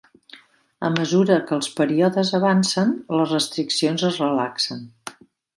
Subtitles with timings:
[0.87, 4.83] A mesura que els períodes avancen, les restriccions es relaxen.